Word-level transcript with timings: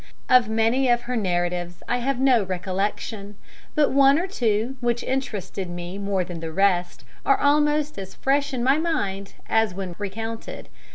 Of 0.29 0.49
many 0.49 0.89
of 0.89 1.01
her 1.01 1.15
narratives 1.15 1.83
I 1.87 1.97
have 1.97 2.19
no 2.19 2.41
recollection, 2.41 3.35
but 3.75 3.91
one 3.91 4.17
or 4.17 4.25
two, 4.25 4.75
which 4.79 5.03
interested 5.03 5.69
me 5.69 5.99
more 5.99 6.23
than 6.23 6.39
the 6.39 6.51
rest, 6.51 7.03
are 7.23 7.39
almost 7.39 7.99
as 7.99 8.15
fresh 8.15 8.51
in 8.51 8.63
my 8.63 8.79
mind 8.79 9.35
as 9.47 9.75
when 9.75 9.93
recounted. 9.99 10.69